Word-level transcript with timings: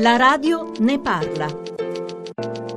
La 0.00 0.16
radio 0.16 0.72
ne 0.78 0.96
parla. 0.96 1.77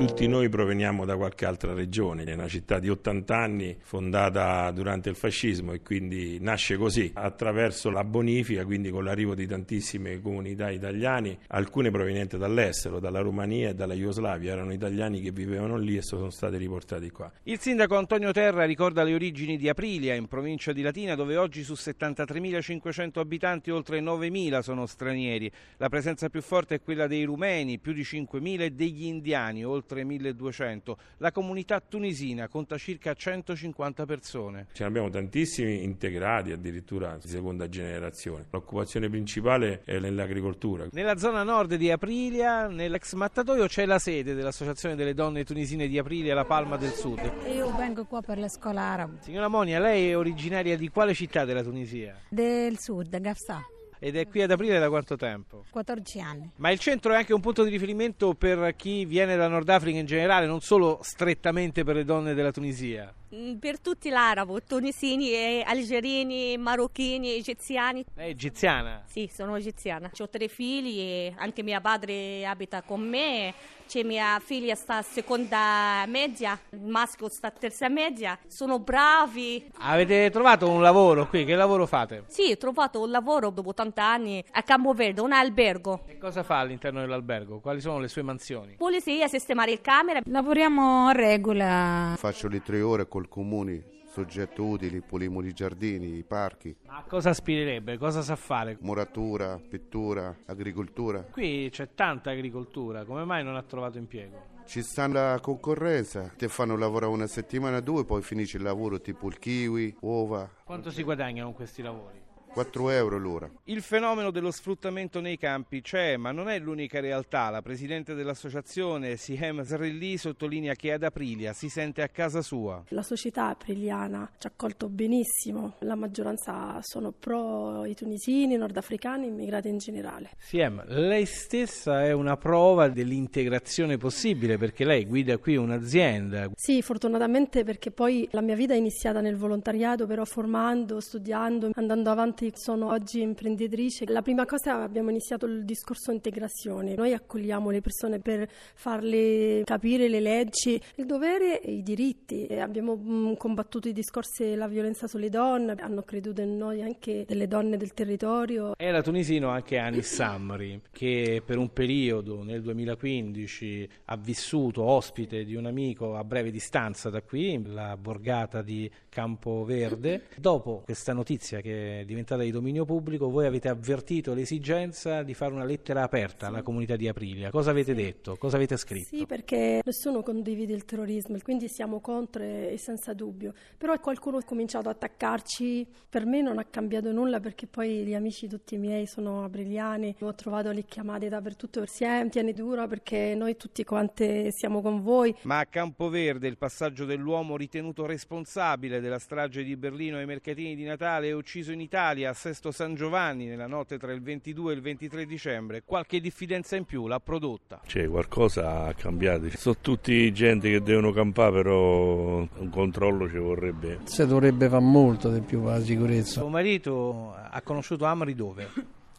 Tutti 0.00 0.26
noi 0.26 0.48
proveniamo 0.48 1.04
da 1.04 1.14
qualche 1.14 1.44
altra 1.44 1.74
regione, 1.74 2.24
è 2.24 2.32
una 2.32 2.48
città 2.48 2.78
di 2.78 2.88
80 2.88 3.36
anni 3.36 3.76
fondata 3.82 4.70
durante 4.70 5.10
il 5.10 5.14
fascismo 5.14 5.74
e 5.74 5.82
quindi 5.82 6.38
nasce 6.40 6.78
così, 6.78 7.10
attraverso 7.12 7.90
la 7.90 8.02
bonifica, 8.02 8.64
quindi 8.64 8.88
con 8.88 9.04
l'arrivo 9.04 9.34
di 9.34 9.46
tantissime 9.46 10.22
comunità 10.22 10.70
italiane, 10.70 11.40
alcune 11.48 11.90
provenienti 11.90 12.38
dall'estero, 12.38 12.98
dalla 12.98 13.20
Romania 13.20 13.68
e 13.68 13.74
dalla 13.74 13.92
Jugoslavia, 13.92 14.52
erano 14.52 14.72
italiani 14.72 15.20
che 15.20 15.32
vivevano 15.32 15.76
lì 15.76 15.98
e 15.98 16.02
sono 16.02 16.30
stati 16.30 16.56
riportati 16.56 17.10
qua. 17.10 17.30
Il 17.42 17.58
sindaco 17.58 17.94
Antonio 17.94 18.32
Terra 18.32 18.64
ricorda 18.64 19.02
le 19.02 19.12
origini 19.12 19.58
di 19.58 19.68
Aprilia, 19.68 20.14
in 20.14 20.28
provincia 20.28 20.72
di 20.72 20.80
Latina, 20.80 21.14
dove 21.14 21.36
oggi 21.36 21.62
su 21.62 21.74
73.500 21.74 23.18
abitanti 23.18 23.70
oltre 23.70 24.00
9.000 24.00 24.60
sono 24.60 24.86
stranieri. 24.86 25.52
La 25.76 25.90
presenza 25.90 26.30
più 26.30 26.40
forte 26.40 26.76
è 26.76 26.80
quella 26.80 27.06
dei 27.06 27.24
rumeni, 27.24 27.78
più 27.78 27.92
di 27.92 28.00
5.000 28.00 28.60
e 28.60 28.70
degli 28.70 29.04
indiani, 29.04 29.62
oltre 29.62 29.88
oltre 29.90 30.04
1200. 30.04 30.96
La 31.18 31.32
comunità 31.32 31.80
tunisina 31.80 32.48
conta 32.48 32.78
circa 32.78 33.12
150 33.12 34.06
persone. 34.06 34.66
Ce 34.72 34.82
ne 34.82 34.88
abbiamo 34.88 35.10
tantissimi 35.10 35.82
integrati, 35.82 36.52
addirittura 36.52 37.18
di 37.20 37.28
seconda 37.28 37.68
generazione. 37.68 38.46
L'occupazione 38.50 39.08
principale 39.08 39.82
è 39.84 39.98
nell'agricoltura. 39.98 40.86
Nella 40.92 41.16
zona 41.16 41.42
nord 41.42 41.74
di 41.74 41.90
Aprilia, 41.90 42.68
nell'ex 42.68 43.14
mattatoio, 43.14 43.66
c'è 43.66 43.84
la 43.84 43.98
sede 43.98 44.34
dell'Associazione 44.34 44.94
delle 44.94 45.14
donne 45.14 45.44
tunisine 45.44 45.88
di 45.88 45.98
Aprilia, 45.98 46.34
La 46.34 46.44
Palma 46.44 46.76
del 46.76 46.92
Sud. 46.92 47.20
Io 47.52 47.74
vengo 47.76 48.04
qua 48.04 48.20
per 48.20 48.38
la 48.38 48.48
scuola 48.48 48.82
araba. 48.82 49.20
Signora 49.20 49.48
Monia, 49.48 49.80
lei 49.80 50.10
è 50.10 50.16
originaria 50.16 50.76
di 50.76 50.88
quale 50.88 51.14
città 51.14 51.44
della 51.44 51.62
Tunisia? 51.62 52.14
Del 52.28 52.78
sud, 52.78 53.18
Gafsa. 53.20 53.64
Ed 54.02 54.16
è 54.16 54.26
qui 54.26 54.40
ad 54.40 54.50
aprile 54.50 54.78
da 54.78 54.88
quanto 54.88 55.14
tempo? 55.14 55.64
14 55.68 56.20
anni. 56.20 56.50
Ma 56.56 56.70
il 56.70 56.78
centro 56.78 57.12
è 57.12 57.16
anche 57.16 57.34
un 57.34 57.40
punto 57.40 57.62
di 57.64 57.70
riferimento 57.70 58.32
per 58.32 58.74
chi 58.74 59.04
viene 59.04 59.36
da 59.36 59.46
Nord 59.46 59.68
Africa 59.68 59.98
in 59.98 60.06
generale, 60.06 60.46
non 60.46 60.62
solo 60.62 61.00
strettamente 61.02 61.84
per 61.84 61.96
le 61.96 62.04
donne 62.04 62.32
della 62.32 62.50
Tunisia? 62.50 63.14
Mm, 63.32 63.58
per 63.58 63.78
tutti 63.78 64.08
l'arabo, 64.08 64.60
tunisini, 64.60 65.62
algerini, 65.62 66.58
marocchini, 66.58 67.30
egiziani. 67.36 68.04
È 68.12 68.24
egiziana? 68.24 69.02
Sì, 69.06 69.30
sono 69.32 69.54
egiziana. 69.54 70.10
Ho 70.18 70.28
tre 70.28 70.48
figli 70.48 70.98
e 70.98 71.34
anche 71.36 71.62
mio 71.62 71.80
padre 71.80 72.44
abita 72.44 72.82
con 72.82 73.00
me. 73.00 73.54
C'è 73.86 74.04
mia 74.04 74.38
figlia 74.38 74.76
sta 74.76 74.98
a 74.98 75.02
seconda 75.02 76.04
media, 76.06 76.56
il 76.70 76.86
maschio 76.86 77.28
sta 77.28 77.48
a 77.48 77.50
terza 77.50 77.88
media. 77.88 78.38
Sono 78.46 78.78
bravi. 78.78 79.68
Avete 79.78 80.30
trovato 80.30 80.68
un 80.68 80.80
lavoro 80.80 81.26
qui? 81.26 81.44
Che 81.44 81.56
lavoro 81.56 81.86
fate? 81.86 82.22
Sì, 82.28 82.52
ho 82.52 82.56
trovato 82.56 83.00
un 83.00 83.10
lavoro 83.10 83.50
dopo 83.50 83.70
80 83.70 84.04
anni 84.04 84.44
a 84.52 84.62
Campo 84.62 84.92
Verde, 84.92 85.20
un 85.22 85.32
albergo. 85.32 86.04
E 86.06 86.18
cosa 86.18 86.44
fa 86.44 86.60
all'interno 86.60 87.00
dell'albergo? 87.00 87.58
Quali 87.58 87.80
sono 87.80 87.98
le 87.98 88.06
sue 88.06 88.22
mansioni? 88.22 88.74
Polizia, 88.76 89.26
sistemare 89.26 89.72
il 89.72 89.80
camera. 89.80 90.20
Lavoriamo 90.24 91.08
a 91.08 91.12
regola. 91.12 92.14
Faccio 92.16 92.46
le 92.46 92.62
tre 92.62 92.80
ore 92.82 93.08
con 93.08 93.19
col 93.20 93.28
comune 93.28 93.84
soggetto 94.06 94.64
utili, 94.64 95.02
pulimo 95.02 95.44
i 95.44 95.52
giardini, 95.52 96.16
i 96.16 96.24
parchi. 96.24 96.74
Ma 96.86 97.04
cosa 97.06 97.30
aspirerebbe? 97.30 97.98
Cosa 97.98 98.22
sa 98.22 98.34
fare? 98.34 98.76
Muratura, 98.80 99.58
pittura, 99.58 100.34
agricoltura. 100.46 101.22
Qui 101.22 101.68
c'è 101.70 101.94
tanta 101.94 102.30
agricoltura, 102.30 103.04
come 103.04 103.24
mai 103.24 103.44
non 103.44 103.56
ha 103.56 103.62
trovato 103.62 103.98
impiego? 103.98 104.48
Ci 104.64 104.82
sta 104.82 105.06
la 105.06 105.38
concorrenza, 105.40 106.32
ti 106.36 106.48
fanno 106.48 106.76
lavorare 106.76 107.12
una 107.12 107.26
settimana 107.26 107.78
o 107.78 107.80
due, 107.80 108.04
poi 108.04 108.22
finisce 108.22 108.56
il 108.56 108.62
lavoro 108.62 109.00
tipo 109.00 109.28
il 109.28 109.38
kiwi, 109.38 109.96
uova. 110.00 110.48
Quanto 110.64 110.90
si 110.90 111.02
guadagnano 111.02 111.52
questi 111.52 111.82
lavori? 111.82 112.19
4 112.52 112.90
euro 112.90 113.16
l'ora. 113.16 113.48
Il 113.64 113.80
fenomeno 113.80 114.32
dello 114.32 114.50
sfruttamento 114.50 115.20
nei 115.20 115.38
campi 115.38 115.82
c'è, 115.82 116.16
ma 116.16 116.32
non 116.32 116.48
è 116.48 116.58
l'unica 116.58 116.98
realtà. 116.98 117.48
La 117.48 117.62
presidente 117.62 118.14
dell'associazione, 118.14 119.16
Sihem 119.16 119.62
Zrelli, 119.62 120.16
sottolinea 120.16 120.74
che 120.74 120.92
ad 120.92 121.04
Aprilia 121.04 121.52
si 121.52 121.68
sente 121.68 122.02
a 122.02 122.08
casa 122.08 122.42
sua. 122.42 122.82
La 122.88 123.02
società 123.02 123.46
apriliana 123.46 124.28
ci 124.38 124.48
ha 124.48 124.50
accolto 124.52 124.88
benissimo, 124.88 125.74
la 125.80 125.94
maggioranza 125.94 126.78
sono 126.82 127.12
pro 127.12 127.84
i 127.84 127.94
tunisini, 127.94 128.56
nordafricani, 128.56 129.28
immigrati 129.28 129.68
in 129.68 129.78
generale. 129.78 130.30
Siem, 130.38 130.82
lei 130.88 131.26
stessa 131.26 132.04
è 132.04 132.12
una 132.12 132.36
prova 132.36 132.88
dell'integrazione 132.88 133.96
possibile 133.96 134.58
perché 134.58 134.84
lei 134.84 135.06
guida 135.06 135.38
qui 135.38 135.56
un'azienda. 135.56 136.50
Sì, 136.56 136.82
fortunatamente 136.82 137.62
perché 137.62 137.92
poi 137.92 138.28
la 138.32 138.40
mia 138.40 138.56
vita 138.56 138.74
è 138.74 138.76
iniziata 138.76 139.20
nel 139.20 139.36
volontariato, 139.36 140.06
però 140.06 140.24
formando, 140.24 141.00
studiando, 141.00 141.70
andando 141.74 142.10
avanti 142.10 142.39
tanti 142.40 142.52
sono 142.54 142.90
oggi 142.90 143.20
imprenditrici. 143.20 144.06
La 144.06 144.22
prima 144.22 144.46
cosa 144.46 144.82
abbiamo 144.82 145.10
iniziato 145.10 145.44
il 145.44 145.64
discorso 145.64 146.10
integrazione. 146.10 146.94
Noi 146.94 147.12
accogliamo 147.12 147.68
le 147.70 147.82
persone 147.82 148.20
per 148.20 148.48
farle 148.48 149.62
capire 149.64 150.08
le 150.08 150.20
leggi, 150.20 150.80
il 150.96 151.04
dovere 151.04 151.60
e 151.60 151.72
i 151.72 151.82
diritti. 151.82 152.46
Abbiamo 152.58 152.96
mm, 152.96 153.34
combattuto 153.34 153.88
i 153.88 153.92
discorsi 153.92 154.44
della 154.44 154.68
violenza 154.68 155.06
sulle 155.06 155.28
donne, 155.28 155.74
hanno 155.78 156.02
creduto 156.02 156.40
in 156.40 156.56
noi 156.56 156.82
anche 156.82 157.24
delle 157.26 157.46
donne 157.46 157.76
del 157.76 157.92
territorio. 157.92 158.72
Era 158.78 159.02
tunisino 159.02 159.48
anche 159.48 159.76
Anis 159.76 160.14
Samri, 160.14 160.80
che 160.90 161.42
per 161.44 161.58
un 161.58 161.72
periodo 161.72 162.42
nel 162.42 162.62
2015 162.62 163.88
ha 164.06 164.16
vissuto 164.16 164.82
ospite 164.82 165.44
di 165.44 165.54
un 165.54 165.66
amico 165.66 166.16
a 166.16 166.24
breve 166.24 166.50
distanza 166.50 167.10
da 167.10 167.20
qui, 167.20 167.62
la 167.66 167.96
borgata 167.96 168.62
di 168.62 168.90
Campo 169.08 169.64
Verde. 169.64 170.22
Dopo 170.36 170.82
questa 170.84 171.12
notizia 171.12 171.60
che 171.60 172.00
è 172.00 172.04
diventata 172.04 172.28
diventata 172.30 172.42
di 172.42 172.50
dominio 172.50 172.84
pubblico, 172.84 173.28
voi 173.28 173.46
avete 173.46 173.68
avvertito 173.68 174.34
l'esigenza 174.34 175.22
di 175.22 175.34
fare 175.34 175.52
una 175.52 175.64
lettera 175.64 176.02
aperta 176.02 176.46
alla 176.46 176.62
comunità 176.62 176.96
di 176.96 177.08
Aprilia. 177.08 177.50
Cosa 177.50 177.70
avete 177.70 177.94
detto? 177.94 178.36
Cosa 178.36 178.56
avete 178.56 178.76
scritto? 178.76 179.16
Sì, 179.16 179.26
perché 179.26 179.80
nessuno 179.84 180.22
condivide 180.22 180.72
il 180.72 180.84
terrorismo, 180.84 181.36
quindi 181.42 181.68
siamo 181.68 182.00
contro 182.00 182.42
e 182.42 182.76
senza 182.78 183.12
dubbio. 183.14 183.52
Però 183.76 183.98
qualcuno 183.98 184.36
ha 184.38 184.44
cominciato 184.44 184.88
ad 184.88 184.96
attaccarci, 184.96 185.86
per 186.08 186.26
me 186.26 186.42
non 186.42 186.58
ha 186.58 186.64
cambiato 186.64 187.10
nulla 187.12 187.40
perché 187.40 187.66
poi 187.66 188.04
gli 188.04 188.14
amici 188.14 188.46
tutti 188.46 188.76
miei 188.76 189.06
sono 189.06 189.44
apriliani, 189.44 190.14
ho 190.20 190.34
trovato 190.34 190.70
le 190.70 190.84
chiamate 190.84 191.28
dappertutto 191.28 191.80
per 191.80 191.88
Siem, 191.88 192.28
tieni 192.28 192.52
duro 192.52 192.86
perché 192.86 193.34
noi 193.34 193.56
tutti 193.56 193.82
quanti 193.84 194.48
siamo 194.50 194.80
con 194.80 195.02
voi. 195.02 195.34
Ma 195.42 195.58
a 195.60 195.66
Campoverde 195.66 196.46
il 196.46 196.56
passaggio 196.56 197.04
dell'uomo 197.04 197.56
ritenuto 197.56 198.06
responsabile 198.06 199.00
della 199.00 199.18
strage 199.18 199.62
di 199.62 199.76
Berlino 199.76 200.18
ai 200.18 200.26
mercatini 200.26 200.74
di 200.74 200.84
Natale 200.84 201.28
è 201.28 201.32
ucciso 201.32 201.72
in 201.72 201.80
Italia 201.80 202.19
Italia 202.20 202.30
a 202.30 202.34
Sesto 202.34 202.70
San 202.70 202.94
Giovanni 202.94 203.46
nella 203.46 203.66
notte 203.66 203.98
tra 203.98 204.12
il 204.12 204.22
22 204.22 204.72
e 204.72 204.76
il 204.76 204.82
23 204.82 205.26
dicembre, 205.26 205.82
qualche 205.84 206.20
diffidenza 206.20 206.76
in 206.76 206.84
più 206.84 207.06
l'ha 207.06 207.18
prodotta. 207.18 207.80
C'è 207.86 208.08
qualcosa 208.08 208.84
ha 208.84 208.94
cambiato. 208.94 209.48
Sono 209.50 209.76
tutti 209.80 210.30
gente 210.32 210.70
che 210.70 210.82
devono 210.82 211.12
campare, 211.12 211.52
però 211.52 212.38
un 212.38 212.70
controllo 212.70 213.28
ci 213.28 213.38
vorrebbe. 213.38 214.00
Si 214.04 214.26
dovrebbe 214.26 214.68
fare 214.68 214.82
molto 214.82 215.30
di 215.30 215.40
più 215.40 215.62
per 215.62 215.78
la 215.78 215.80
sicurezza. 215.80 216.40
Suo 216.40 216.48
marito 216.48 217.32
ha 217.34 217.60
conosciuto 217.62 218.04
Amri 218.04 218.34
dove? 218.34 218.68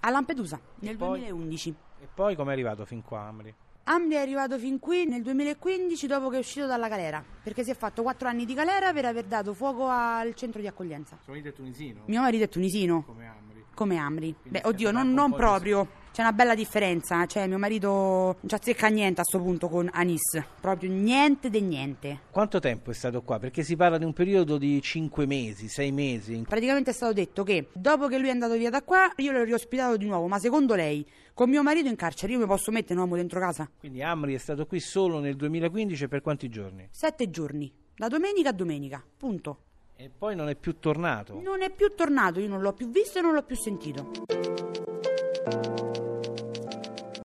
A 0.02 0.10
Lampedusa 0.10 0.60
nel 0.80 0.98
poi, 0.98 1.20
2011. 1.20 1.76
E 2.02 2.08
poi 2.14 2.36
come 2.36 2.52
è 2.52 2.54
arrivato 2.54 2.86
fin 2.86 3.02
qua 3.02 3.22
Amri? 3.22 3.54
Amri 3.84 4.16
è 4.16 4.20
arrivato 4.20 4.60
fin 4.60 4.80
qui 4.80 5.06
nel 5.06 5.24
2015 5.24 6.08
dopo 6.08 6.30
che 6.30 6.36
è 6.38 6.40
uscito 6.40 6.68
dalla 6.68 6.88
galera, 6.88 7.24
perché 7.44 7.64
si 7.64 7.72
è 7.72 7.76
fatto 7.76 8.04
quattro 8.04 8.28
anni 8.28 8.46
di 8.46 8.54
galera 8.54 8.94
per 8.94 9.06
aver 9.06 9.26
dato 9.26 9.54
fuoco 9.54 9.88
al 9.88 10.34
centro 10.36 10.62
di 10.62 10.68
accoglienza. 10.68 11.18
Suo 11.24 11.34
marito 11.34 11.50
è 11.50 11.54
tunisino? 11.54 12.04
Mio 12.06 12.22
marito 12.22 12.44
è 12.44 12.50
tunisino. 12.50 13.04
Come 13.04 13.28
Amri? 13.28 13.66
Come 13.74 13.98
Amri. 13.98 14.36
Beh, 14.44 14.62
oddio, 14.66 14.92
non, 14.92 15.12
non 15.12 15.34
proprio. 15.34 15.88
C'è 16.14 16.24
una 16.24 16.34
bella 16.34 16.56
differenza, 16.56 17.26
cioè 17.26 17.48
mio 17.48 17.58
marito 17.58 17.88
non 17.88 18.50
ci 18.50 18.54
azzecca 18.54 18.90
niente 18.90 19.22
a 19.22 19.24
questo 19.24 19.42
punto 19.42 19.70
con 19.70 19.90
Anis, 19.94 20.44
proprio 20.60 20.92
niente 20.92 21.50
de 21.50 21.62
niente. 21.62 22.20
Quanto 22.32 22.60
tempo 22.60 22.92
è 22.92 22.94
stato 22.94 23.22
qua? 23.22 23.40
Perché 23.40 23.64
si 23.64 23.78
parla 23.78 23.98
di 23.98 24.04
un 24.04 24.12
periodo 24.12 24.58
di 24.58 24.82
5 24.82 25.26
mesi, 25.26 25.70
6 25.70 25.92
mesi. 25.94 26.44
Praticamente 26.46 26.90
è 26.90 26.94
stato 26.94 27.14
detto 27.14 27.44
che 27.44 27.70
dopo 27.72 28.08
che 28.08 28.18
lui 28.18 28.28
è 28.28 28.32
andato 28.32 28.56
via 28.56 28.70
da 28.70 28.82
qua 28.84 29.10
io 29.16 29.32
l'ho 29.32 29.46
riospitato 29.46 29.96
di 29.96 30.06
nuovo, 30.06 30.28
ma 30.28 30.38
secondo 30.38 30.76
lei 30.76 31.08
con 31.34 31.50
mio 31.50 31.64
marito 31.64 31.88
in 31.88 31.96
carcere 31.96 32.34
io 32.34 32.40
mi 32.40 32.46
posso 32.46 32.72
mettere 32.72 32.96
un 32.96 33.00
uomo 33.00 33.16
dentro 33.16 33.40
casa? 33.40 33.70
Quindi 33.80 34.04
Amri 34.04 34.34
è 34.34 34.38
stato 34.38 34.66
qui 34.66 34.82
solo 34.82 35.20
nel 35.20 35.38
2015 35.38 36.10
per 36.10 36.22
quanti 36.22 36.50
giorni? 36.50 36.90
Sette 36.92 37.30
giorni, 37.30 37.72
da 37.96 38.10
domenica 38.10 38.50
a 38.50 38.54
domenica, 38.54 39.02
punto. 39.18 39.60
E 39.96 40.10
poi 40.10 40.36
non 40.36 40.50
è 40.50 40.56
più 40.56 40.78
tornato? 40.78 41.40
Non 41.40 41.62
è 41.62 41.70
più 41.70 41.96
tornato, 41.96 42.42
io 42.42 42.50
non 42.50 42.60
l'ho 42.60 42.74
più 42.74 42.90
visto 42.90 43.20
e 43.20 43.22
non 43.22 43.34
l'ho 43.34 43.44
più 43.44 43.56
sentito. 43.56 44.12